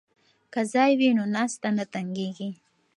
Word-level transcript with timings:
که 0.53 0.61
ځای 0.73 0.91
وي 0.99 1.09
نو 1.17 1.23
ناسته 1.35 1.67
نه 1.77 1.85
تنګیږي. 1.93 2.49